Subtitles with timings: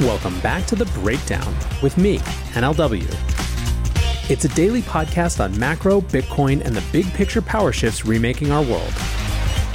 [0.00, 2.18] Welcome back to The Breakdown with me,
[2.54, 3.04] NLW.
[4.30, 8.62] It's a daily podcast on macro, Bitcoin, and the big picture power shifts remaking our
[8.62, 8.92] world.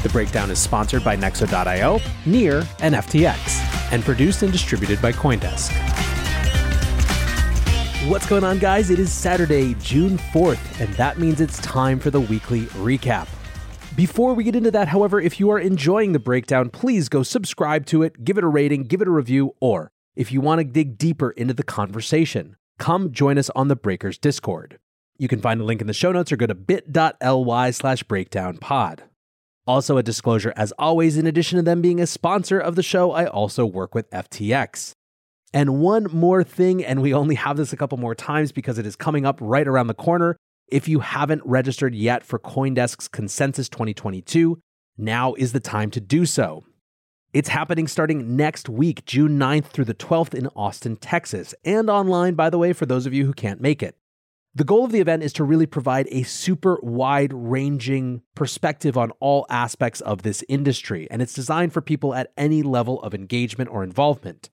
[0.02, 5.74] The breakdown is sponsored by Nexo.io, Near, and FTX, and produced and distributed by Coindesk.
[8.10, 8.92] What's going on, guys?
[8.92, 13.28] It is Saturday, June 4th, and that means it's time for the weekly recap.
[13.98, 17.86] Before we get into that, however, if you are enjoying the breakdown, please go subscribe
[17.88, 20.66] to it, give it a rating, give it a review, or if you want to
[20.66, 24.80] dig deeper into the conversation, come join us on the Breakers Discord.
[25.17, 28.58] You can find a link in the show notes or go to bit.ly slash breakdown
[28.58, 29.03] pod.
[29.66, 33.11] Also, a disclosure as always, in addition to them being a sponsor of the show,
[33.11, 34.92] I also work with FTX.
[35.53, 38.86] And one more thing, and we only have this a couple more times because it
[38.86, 40.36] is coming up right around the corner.
[40.67, 44.59] If you haven't registered yet for Coindesk's Consensus 2022,
[44.98, 46.66] now is the time to do so.
[47.34, 52.36] It's happening starting next week, June 9th through the 12th in Austin, Texas, and online,
[52.36, 53.98] by the way, for those of you who can't make it.
[54.54, 59.10] The goal of the event is to really provide a super wide ranging perspective on
[59.20, 63.71] all aspects of this industry, and it's designed for people at any level of engagement
[63.71, 64.52] or involvement.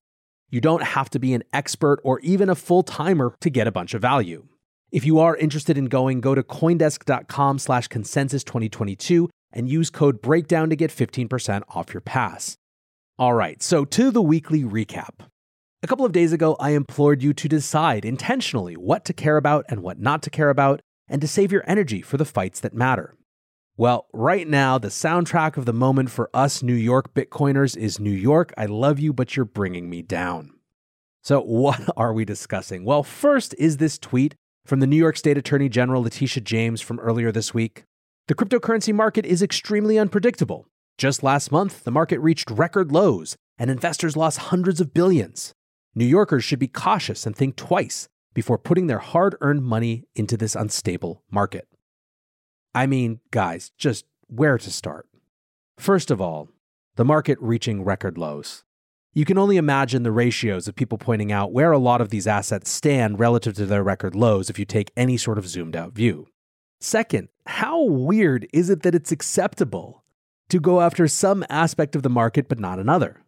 [0.49, 3.73] You don't have to be an expert or even a full timer to get a
[3.73, 4.47] bunch of value.
[4.91, 10.23] If you are interested in going, go to coindesk.com slash consensus 2022 and use code
[10.23, 12.57] breakdown to get 15% off your pass.
[13.21, 15.27] All right, so to the weekly recap.
[15.83, 19.67] A couple of days ago, I implored you to decide intentionally what to care about
[19.69, 22.73] and what not to care about, and to save your energy for the fights that
[22.73, 23.15] matter.
[23.77, 28.11] Well, right now, the soundtrack of the moment for us New York Bitcoiners is New
[28.11, 30.53] York, I love you, but you're bringing me down.
[31.23, 32.87] So, what are we discussing?
[32.87, 36.99] Well, first is this tweet from the New York State Attorney General Letitia James from
[36.99, 37.85] earlier this week.
[38.29, 40.67] The cryptocurrency market is extremely unpredictable.
[41.01, 45.55] Just last month, the market reached record lows and investors lost hundreds of billions.
[45.95, 50.37] New Yorkers should be cautious and think twice before putting their hard earned money into
[50.37, 51.67] this unstable market.
[52.75, 55.09] I mean, guys, just where to start?
[55.79, 56.51] First of all,
[56.97, 58.65] the market reaching record lows.
[59.15, 62.27] You can only imagine the ratios of people pointing out where a lot of these
[62.27, 65.95] assets stand relative to their record lows if you take any sort of zoomed out
[65.95, 66.27] view.
[66.79, 70.00] Second, how weird is it that it's acceptable
[70.51, 73.23] to go after some aspect of the market but not another.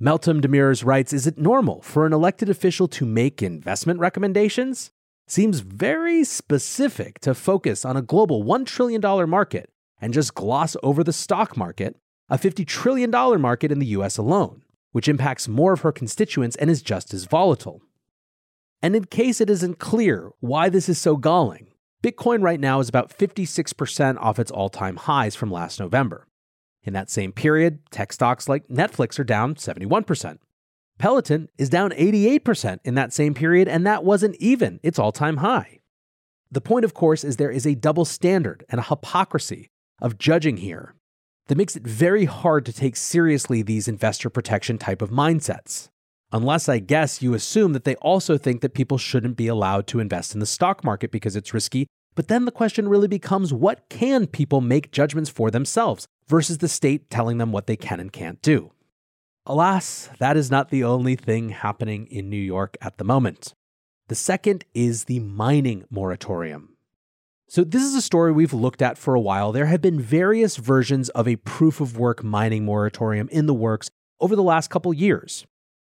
[0.00, 4.92] Meltem Demirors writes Is it normal for an elected official to make investment recommendations?
[5.26, 11.04] Seems very specific to focus on a global $1 trillion market and just gloss over
[11.04, 11.96] the stock market,
[12.28, 16.70] a $50 trillion market in the US alone, which impacts more of her constituents and
[16.70, 17.82] is just as volatile.
[18.82, 21.68] And in case it isn't clear why this is so galling,
[22.02, 26.26] Bitcoin right now is about 56% off its all time highs from last November.
[26.84, 30.38] In that same period, tech stocks like Netflix are down 71%.
[30.98, 35.38] Peloton is down 88% in that same period, and that wasn't even its all time
[35.38, 35.80] high.
[36.50, 39.70] The point, of course, is there is a double standard and a hypocrisy
[40.00, 40.94] of judging here
[41.46, 45.88] that makes it very hard to take seriously these investor protection type of mindsets.
[46.32, 50.00] Unless I guess you assume that they also think that people shouldn't be allowed to
[50.00, 51.86] invest in the stock market because it's risky.
[52.14, 56.06] But then the question really becomes what can people make judgments for themselves?
[56.30, 58.70] Versus the state telling them what they can and can't do.
[59.44, 63.52] Alas, that is not the only thing happening in New York at the moment.
[64.08, 66.76] The second is the mining moratorium.
[67.48, 69.50] So, this is a story we've looked at for a while.
[69.50, 73.90] There have been various versions of a proof of work mining moratorium in the works
[74.20, 75.46] over the last couple years.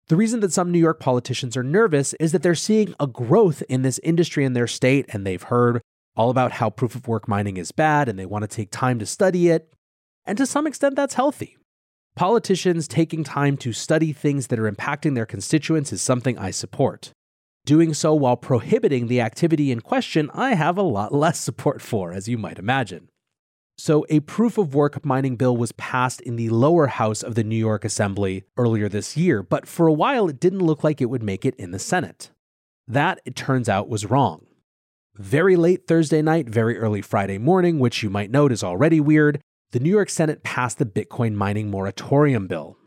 [0.08, 3.64] The reason that some New York politicians are nervous is that they're seeing a growth
[3.68, 5.82] in this industry in their state, and they've heard
[6.16, 9.00] all about how proof of work mining is bad and they want to take time
[9.00, 9.74] to study it.
[10.28, 11.58] And to some extent, that's healthy.
[12.16, 17.12] Politicians taking time to study things that are impacting their constituents is something I support.
[17.66, 22.12] Doing so while prohibiting the activity in question, I have a lot less support for,
[22.12, 23.10] as you might imagine.
[23.80, 27.44] So, a proof of work mining bill was passed in the lower house of the
[27.44, 31.12] New York Assembly earlier this year, but for a while it didn't look like it
[31.12, 32.32] would make it in the Senate.
[32.88, 34.48] That, it turns out, was wrong.
[35.16, 39.40] Very late Thursday night, very early Friday morning, which you might note is already weird,
[39.72, 42.78] the New York Senate passed the Bitcoin mining moratorium bill.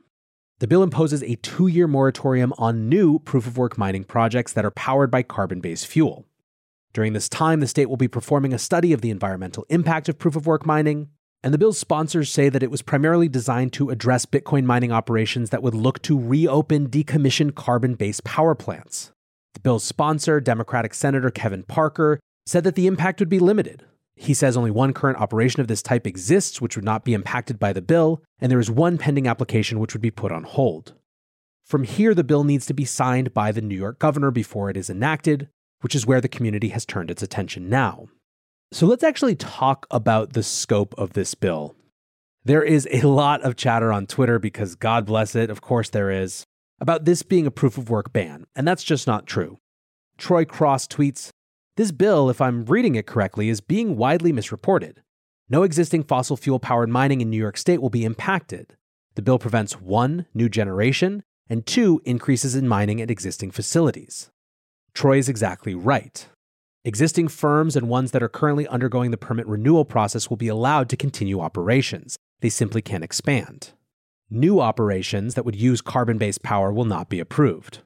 [0.60, 4.64] The bill imposes a two year moratorium on new proof of work mining projects that
[4.64, 6.26] are powered by carbon based fuel.
[6.94, 10.18] During this time, the state will be performing a study of the environmental impact of
[10.18, 11.08] proof of work mining,
[11.42, 15.50] and the bill's sponsors say that it was primarily designed to address Bitcoin mining operations
[15.50, 19.12] that would look to reopen decommissioned carbon based power plants.
[19.52, 23.84] The bill's sponsor, Democratic Senator Kevin Parker, said that the impact would be limited.
[24.20, 27.58] He says only one current operation of this type exists, which would not be impacted
[27.58, 30.92] by the bill, and there is one pending application which would be put on hold.
[31.64, 34.76] From here, the bill needs to be signed by the New York governor before it
[34.76, 35.48] is enacted,
[35.80, 38.08] which is where the community has turned its attention now.
[38.72, 41.74] So let's actually talk about the scope of this bill.
[42.44, 46.10] There is a lot of chatter on Twitter because, God bless it, of course there
[46.10, 46.44] is,
[46.78, 49.56] about this being a proof of work ban, and that's just not true.
[50.18, 51.30] Troy Cross tweets
[51.80, 55.00] This bill, if I'm reading it correctly, is being widely misreported.
[55.48, 58.76] No existing fossil fuel powered mining in New York State will be impacted.
[59.14, 64.28] The bill prevents one, new generation, and two, increases in mining at existing facilities.
[64.92, 66.28] Troy is exactly right.
[66.84, 70.90] Existing firms and ones that are currently undergoing the permit renewal process will be allowed
[70.90, 72.18] to continue operations.
[72.40, 73.70] They simply can't expand.
[74.28, 77.78] New operations that would use carbon based power will not be approved.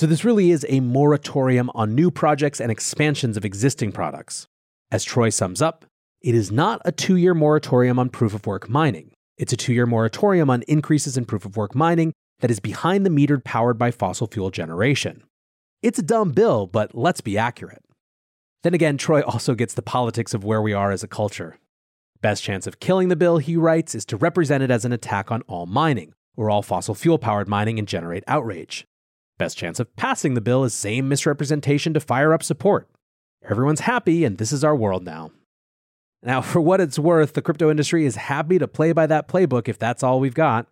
[0.00, 4.46] So, this really is a moratorium on new projects and expansions of existing products.
[4.90, 5.84] As Troy sums up,
[6.22, 9.12] it is not a two year moratorium on proof of work mining.
[9.36, 13.04] It's a two year moratorium on increases in proof of work mining that is behind
[13.04, 15.22] the metered powered by fossil fuel generation.
[15.82, 17.84] It's a dumb bill, but let's be accurate.
[18.62, 21.58] Then again, Troy also gets the politics of where we are as a culture.
[22.22, 25.30] Best chance of killing the bill, he writes, is to represent it as an attack
[25.30, 28.86] on all mining, or all fossil fuel powered mining and generate outrage.
[29.40, 32.90] Best chance of passing the bill is same misrepresentation to fire up support.
[33.48, 35.30] Everyone's happy, and this is our world now.
[36.22, 39.66] Now, for what it's worth, the crypto industry is happy to play by that playbook
[39.66, 40.66] if that's all we've got.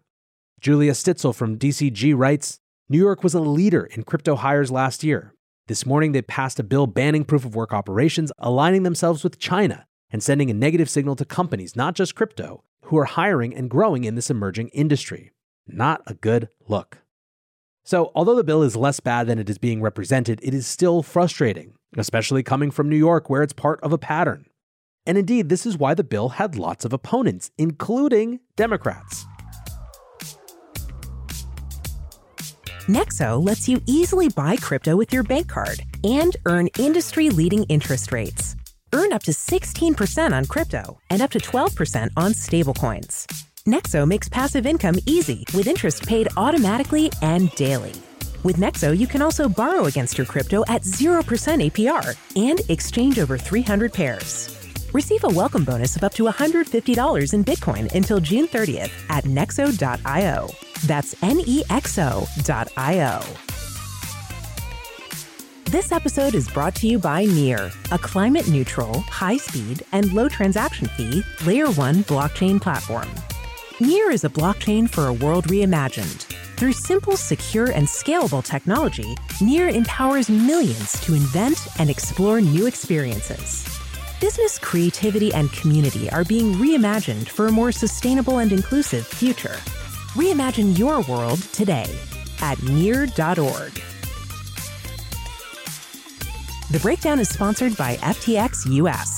[0.60, 2.60] Julia Stitzel from DCG writes
[2.90, 5.32] New York was a leader in crypto hires last year.
[5.68, 9.86] This morning, they passed a bill banning proof of work operations, aligning themselves with China
[10.10, 14.04] and sending a negative signal to companies, not just crypto, who are hiring and growing
[14.04, 15.32] in this emerging industry.
[15.66, 16.98] Not a good look.
[17.88, 21.02] So, although the bill is less bad than it is being represented, it is still
[21.02, 24.44] frustrating, especially coming from New York, where it's part of a pattern.
[25.06, 29.24] And indeed, this is why the bill had lots of opponents, including Democrats.
[32.90, 38.12] Nexo lets you easily buy crypto with your bank card and earn industry leading interest
[38.12, 38.54] rates.
[38.92, 43.47] Earn up to 16% on crypto and up to 12% on stablecoins.
[43.68, 47.92] Nexo makes passive income easy with interest paid automatically and daily.
[48.42, 52.16] With Nexo, you can also borrow against your crypto at 0% APR
[52.48, 54.54] and exchange over 300 pairs.
[54.94, 60.48] Receive a welcome bonus of up to $150 in Bitcoin until June 30th at nexo.io.
[60.86, 63.20] That's nexo.io.
[65.66, 70.26] This episode is brought to you by Near, a climate neutral, high speed, and low
[70.26, 73.08] transaction fee layer 1 blockchain platform.
[73.80, 76.22] Near is a blockchain for a world reimagined.
[76.56, 83.68] Through simple, secure, and scalable technology, Near empowers millions to invent and explore new experiences.
[84.20, 89.56] Business creativity and community are being reimagined for a more sustainable and inclusive future.
[90.16, 91.86] Reimagine your world today
[92.40, 93.80] at near.org.
[96.72, 99.17] The breakdown is sponsored by FTX US.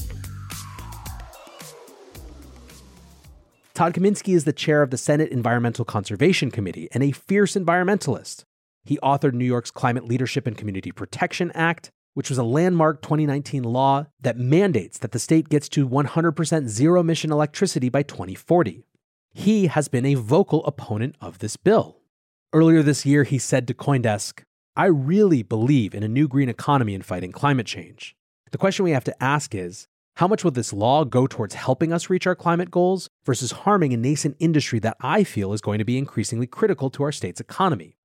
[3.81, 8.43] Todd Kaminsky is the chair of the Senate Environmental Conservation Committee and a fierce environmentalist.
[8.83, 13.63] He authored New York's Climate Leadership and Community Protection Act, which was a landmark 2019
[13.63, 18.85] law that mandates that the state gets to 100% zero emission electricity by 2040.
[19.33, 21.97] he has been a vocal opponent of this bill.
[22.53, 24.43] Earlier this year, he said to Coindesk,
[24.75, 28.15] I really believe in a new green economy and fighting climate change.
[28.51, 31.91] The question we have to ask is how much will this law go towards helping
[31.91, 35.79] us reach our climate goals versus harming a nascent industry that I feel is going
[35.79, 37.97] to be increasingly critical to our state's economy?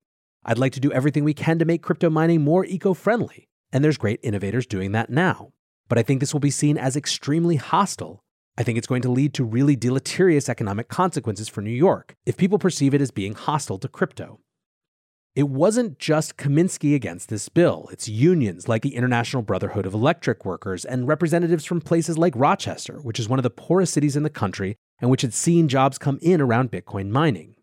[0.45, 3.83] I'd like to do everything we can to make crypto mining more eco friendly, and
[3.83, 5.51] there's great innovators doing that now.
[5.89, 8.23] But I think this will be seen as extremely hostile.
[8.57, 12.37] I think it's going to lead to really deleterious economic consequences for New York if
[12.37, 14.39] people perceive it as being hostile to crypto.
[15.35, 17.89] It wasn't just Kaminsky against this bill.
[17.91, 22.99] It's unions like the International Brotherhood of Electric Workers and representatives from places like Rochester,
[23.01, 25.97] which is one of the poorest cities in the country and which had seen jobs
[25.97, 27.55] come in around Bitcoin mining.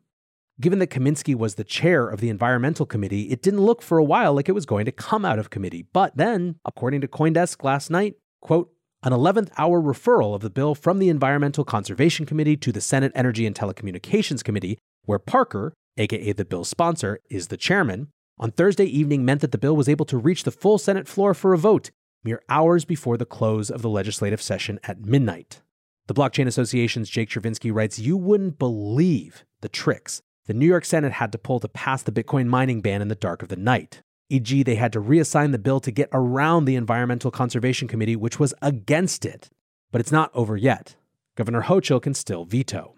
[0.60, 4.04] Given that Kaminsky was the chair of the Environmental Committee, it didn't look for a
[4.04, 5.86] while like it was going to come out of committee.
[5.92, 8.70] But then, according to Coindesk last night, quote,
[9.02, 13.12] an 11th hour referral of the bill from the Environmental Conservation Committee to the Senate
[13.14, 18.86] Energy and Telecommunications Committee, where Parker, aka the bill's sponsor, is the chairman, on Thursday
[18.86, 21.58] evening meant that the bill was able to reach the full Senate floor for a
[21.58, 21.90] vote
[22.24, 25.60] mere hours before the close of the legislative session at midnight.
[26.06, 31.12] The Blockchain Association's Jake Chervinsky writes You wouldn't believe the tricks the New York Senate
[31.12, 34.02] had to pull to pass the Bitcoin mining ban in the dark of the night.
[34.28, 38.38] E.g., they had to reassign the bill to get around the Environmental Conservation Committee, which
[38.38, 39.48] was against it.
[39.90, 40.96] But it's not over yet.
[41.34, 42.94] Governor Hochul can still veto.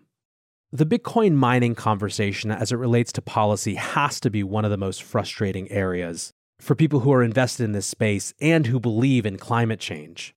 [0.72, 4.76] The Bitcoin mining conversation as it relates to policy has to be one of the
[4.76, 9.38] most frustrating areas for people who are invested in this space and who believe in
[9.38, 10.34] climate change.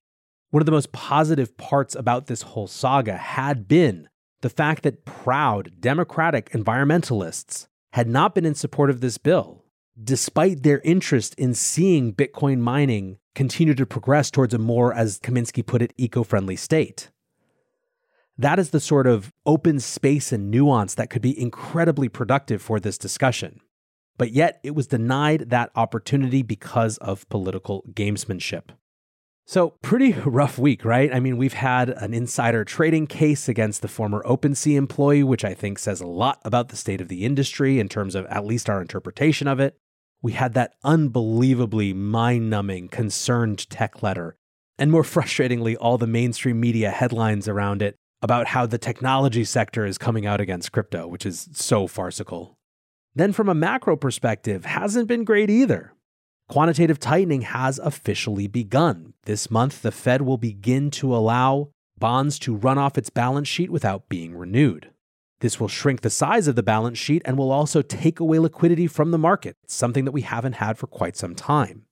[0.52, 4.10] One of the most positive parts about this whole saga had been
[4.42, 9.64] the fact that proud democratic environmentalists had not been in support of this bill,
[10.02, 15.64] despite their interest in seeing Bitcoin mining continue to progress towards a more, as Kaminsky
[15.64, 17.12] put it, eco friendly state.
[18.36, 22.80] That is the sort of open space and nuance that could be incredibly productive for
[22.80, 23.60] this discussion.
[24.18, 28.70] But yet, it was denied that opportunity because of political gamesmanship.
[29.50, 31.12] So, pretty rough week, right?
[31.12, 35.56] I mean, we've had an insider trading case against the former OpenSea employee, which I
[35.56, 38.70] think says a lot about the state of the industry in terms of at least
[38.70, 39.76] our interpretation of it.
[40.22, 44.38] We had that unbelievably mind numbing, concerned tech letter.
[44.78, 49.84] And more frustratingly, all the mainstream media headlines around it about how the technology sector
[49.84, 52.56] is coming out against crypto, which is so farcical.
[53.16, 55.96] Then, from a macro perspective, hasn't been great either.
[56.50, 59.14] Quantitative tightening has officially begun.
[59.26, 63.70] This month, the Fed will begin to allow bonds to run off its balance sheet
[63.70, 64.90] without being renewed.
[65.42, 68.88] This will shrink the size of the balance sheet and will also take away liquidity
[68.88, 71.84] from the market, something that we haven't had for quite some time.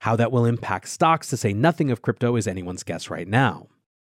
[0.00, 3.68] How that will impact stocks, to say nothing of crypto, is anyone's guess right now.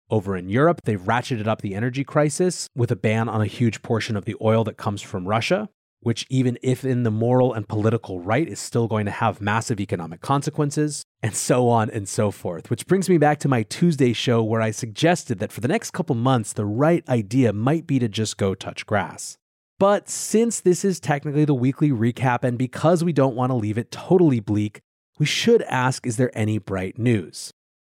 [0.10, 3.84] Over in Europe, they've ratcheted up the energy crisis with a ban on a huge
[3.84, 5.70] portion of the oil that comes from Russia,
[6.04, 9.80] which, even if in the moral and political right, is still going to have massive
[9.80, 12.70] economic consequences, and so on and so forth.
[12.70, 15.92] Which brings me back to my Tuesday show where I suggested that for the next
[15.92, 19.38] couple months, the right idea might be to just go touch grass.
[19.80, 23.78] But since this is technically the weekly recap, and because we don't want to leave
[23.78, 24.82] it totally bleak,
[25.20, 27.52] we should ask is there any bright news?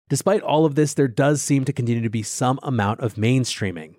[0.09, 3.95] Despite all of this, there does seem to continue to be some amount of mainstreaming.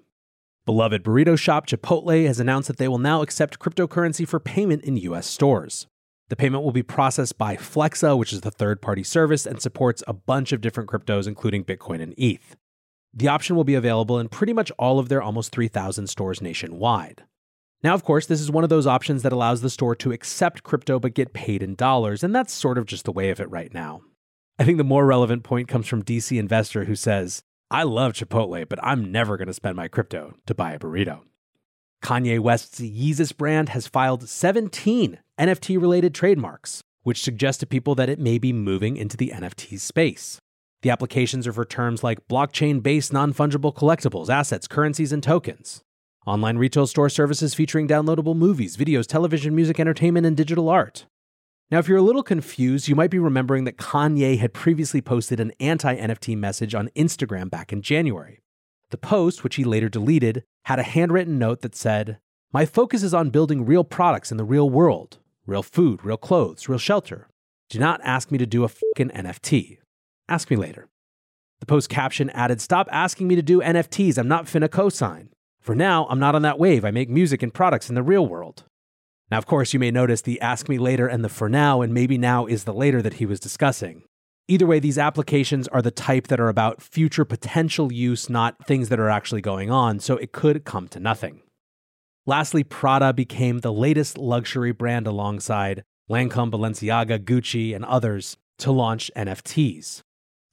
[0.69, 4.99] Beloved burrito shop Chipotle has announced that they will now accept cryptocurrency for payment in
[4.99, 5.87] US stores.
[6.29, 10.05] The payment will be processed by Flexa, which is the third party service and supports
[10.07, 12.55] a bunch of different cryptos, including Bitcoin and ETH.
[13.15, 17.25] The option will be available in pretty much all of their almost 3,000 stores nationwide.
[17.83, 20.65] Now, of course, this is one of those options that allows the store to accept
[20.65, 23.51] crypto but get paid in dollars, and that's sort of just the way of it
[23.51, 24.03] right now.
[24.59, 28.67] I think the more relevant point comes from DC Investor, who says, I love Chipotle,
[28.67, 31.21] but I'm never going to spend my crypto to buy a burrito.
[32.03, 38.09] Kanye West's Yeezus brand has filed 17 NFT related trademarks, which suggest to people that
[38.09, 40.39] it may be moving into the NFT space.
[40.81, 45.83] The applications are for terms like blockchain based non fungible collectibles, assets, currencies, and tokens.
[46.27, 51.05] Online retail store services featuring downloadable movies, videos, television, music, entertainment, and digital art.
[51.71, 55.39] Now, if you're a little confused, you might be remembering that Kanye had previously posted
[55.39, 58.41] an anti NFT message on Instagram back in January.
[58.91, 62.19] The post, which he later deleted, had a handwritten note that said,
[62.53, 66.69] My focus is on building real products in the real world real food, real clothes,
[66.69, 67.27] real shelter.
[67.71, 69.79] Do not ask me to do a fucking NFT.
[70.29, 70.89] Ask me later.
[71.61, 74.19] The post caption added, Stop asking me to do NFTs.
[74.19, 75.29] I'm not finna cosign.
[75.61, 76.85] For now, I'm not on that wave.
[76.85, 78.65] I make music and products in the real world.
[79.31, 81.93] Now, of course, you may notice the ask me later and the for now, and
[81.93, 84.05] maybe now is the later that he was discussing.
[84.51, 88.89] Either way, these applications are the type that are about future potential use, not things
[88.89, 91.43] that are actually going on, so it could come to nothing.
[92.25, 99.11] Lastly, Prada became the latest luxury brand alongside Lancome, Balenciaga, Gucci, and others to launch
[99.15, 100.03] NFTs.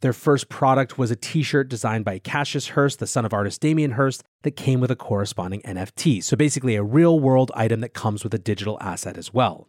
[0.01, 3.61] Their first product was a t shirt designed by Cassius Hirst, the son of artist
[3.61, 6.23] Damien Hirst, that came with a corresponding NFT.
[6.23, 9.67] So basically, a real world item that comes with a digital asset as well.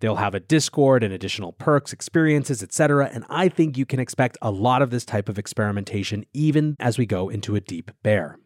[0.00, 3.10] They'll have a Discord and additional perks, experiences, etc.
[3.12, 6.96] And I think you can expect a lot of this type of experimentation even as
[6.96, 8.38] we go into a deep bear.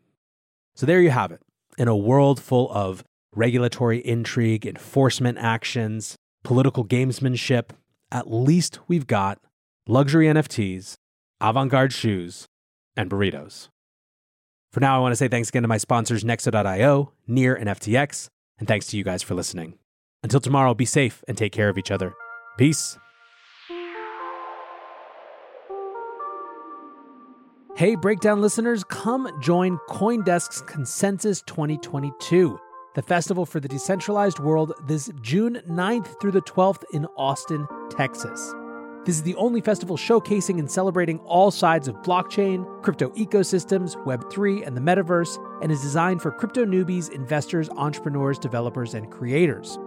[0.75, 1.41] So there you have it.
[1.79, 3.05] In a world full of
[3.35, 7.71] regulatory intrigue, enforcement actions, political gamesmanship,
[8.11, 9.39] at least we've got
[9.87, 10.95] luxury NFTs,
[11.45, 12.47] avant garde shoes,
[12.97, 13.69] and burritos.
[14.73, 18.29] For now, I want to say thanks again to my sponsors, Nexo.io, Near, and FTX,
[18.59, 19.75] and thanks to you guys for listening.
[20.23, 22.15] Until tomorrow, be safe and take care of each other.
[22.57, 22.97] Peace.
[27.77, 32.59] Hey, Breakdown listeners, come join Coindesk's Consensus 2022,
[32.95, 38.55] the festival for the decentralized world, this June 9th through the 12th in Austin, Texas.
[39.05, 44.67] This is the only festival showcasing and celebrating all sides of blockchain, crypto ecosystems, Web3,
[44.67, 49.79] and the metaverse, and is designed for crypto newbies, investors, entrepreneurs, developers, and creators.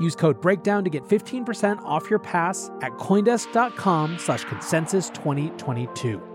[0.00, 6.31] Use code BREAKDOWN to get 15% off your pass at Coindesk.com slash consensus 2022.